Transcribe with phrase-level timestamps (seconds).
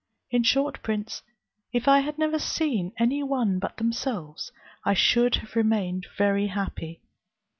[0.31, 1.21] In short, prince,
[1.71, 4.51] if I had never seen any one but themselves,
[4.83, 7.01] I should have remained very happy.